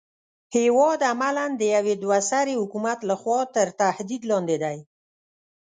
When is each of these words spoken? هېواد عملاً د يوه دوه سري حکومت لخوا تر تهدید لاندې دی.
هېواد 0.55 0.99
عملاً 1.11 1.45
د 1.59 1.61
يوه 1.75 1.93
دوه 2.03 2.19
سري 2.29 2.53
حکومت 2.61 2.99
لخوا 3.09 3.39
تر 3.55 3.67
تهدید 3.81 4.23
لاندې 4.31 4.57
دی. 4.63 4.77